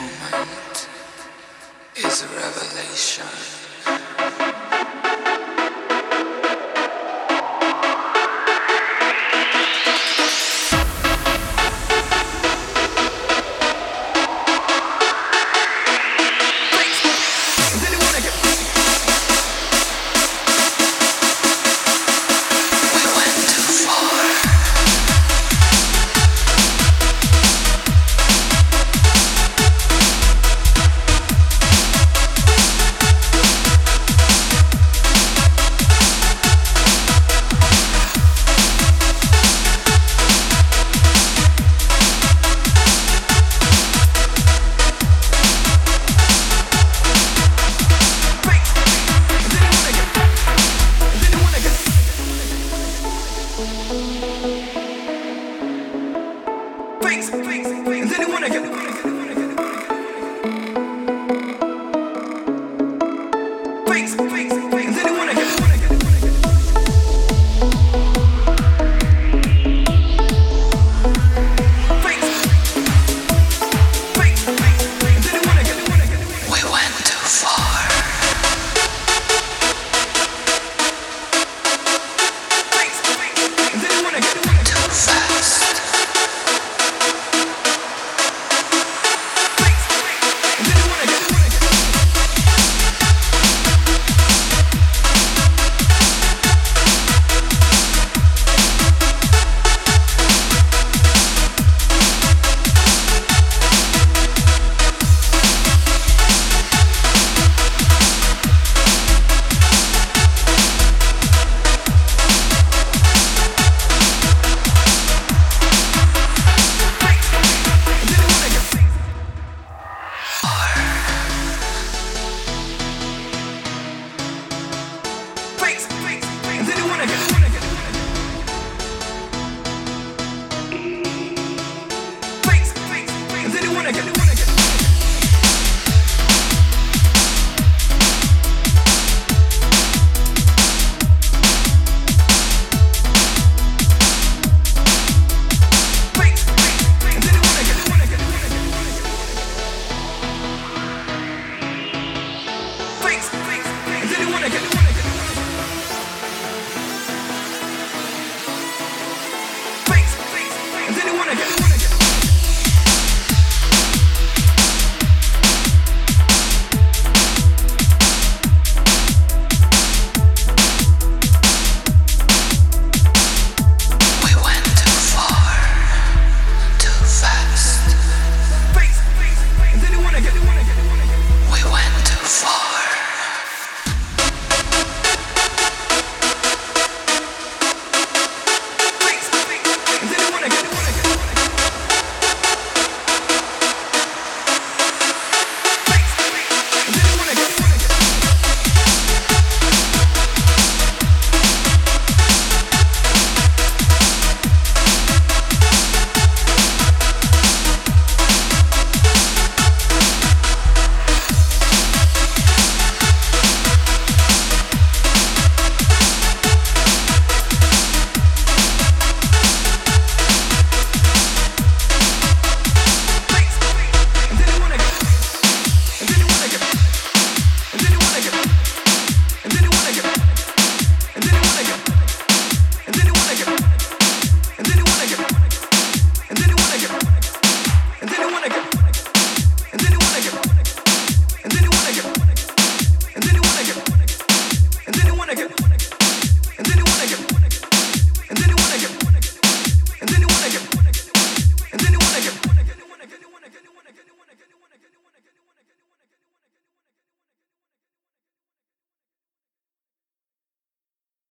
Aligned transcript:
moment 0.00 0.88
is 1.96 2.22
a 2.22 2.28
revelation. 2.28 3.69
things, 57.10 57.28
things, 57.28 57.66
things, 57.88 58.12
anyone 58.12 58.44
again. 58.44 59.19